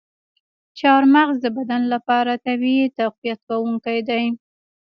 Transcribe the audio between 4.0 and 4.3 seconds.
دی.